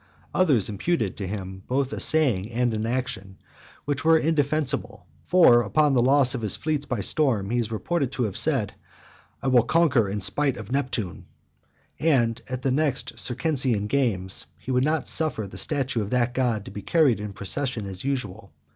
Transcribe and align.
Others 0.33 0.67
imputed 0.67 1.15
to 1.17 1.27
him 1.27 1.61
both 1.67 1.93
a 1.93 1.99
saying 1.99 2.49
and 2.51 2.73
an 2.73 2.87
action 2.87 3.37
which 3.85 4.03
were 4.03 4.17
indefensible; 4.17 5.05
for, 5.25 5.61
upon 5.61 5.93
the 5.93 6.01
loss 6.01 6.33
of 6.33 6.41
his 6.41 6.55
fleets 6.55 6.87
by 6.87 7.01
storm, 7.01 7.51
he 7.51 7.59
is 7.59 7.71
reported 7.71 8.11
to 8.13 8.23
have 8.23 8.35
said: 8.35 8.73
"I 9.43 9.47
will 9.49 9.61
conquer 9.61 10.09
in 10.09 10.19
spite 10.19 10.57
of 10.57 10.71
Neptune;" 10.71 11.25
and 11.99 12.41
at 12.49 12.63
the 12.63 12.71
next 12.71 13.19
Circensian 13.19 13.85
games, 13.85 14.47
he 14.57 14.71
would 14.71 14.83
not 14.83 15.07
suffer 15.07 15.45
the 15.45 15.59
statue 15.59 16.01
of 16.01 16.09
that 16.09 16.33
God 16.33 16.65
to 16.65 16.71
be 16.71 16.81
carried 16.81 17.19
in 17.19 17.31
procession 17.33 17.85
as 17.85 18.03
usual. 18.03 18.51